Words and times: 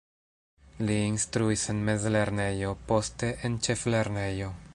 Li 0.87 0.95
instruis 1.09 1.67
en 1.75 1.83
mezlernejo, 1.91 2.75
poste 2.93 3.31
en 3.51 3.61
ĉeflernejo. 3.69 4.55